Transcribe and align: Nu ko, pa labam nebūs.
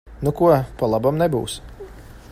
Nu 0.27 0.31
ko, 0.39 0.47
pa 0.79 0.89
labam 0.95 1.21
nebūs. 1.23 1.59